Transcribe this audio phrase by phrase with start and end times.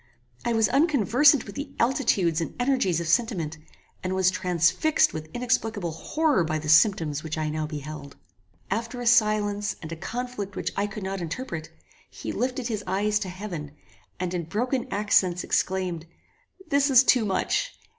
[0.43, 3.59] I was unconversant with the altitudes and energies of sentiment,
[4.03, 8.15] and was transfixed with inexplicable horror by the symptoms which I now beheld.
[8.71, 11.69] After a silence and a conflict which I could not interpret,
[12.09, 13.73] he lifted his eyes to heaven,
[14.19, 16.07] and in broken accents exclaimed,
[16.69, 17.77] "This is too much!